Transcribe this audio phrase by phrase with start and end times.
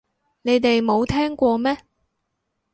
[0.41, 1.77] 你哋冇聽過咩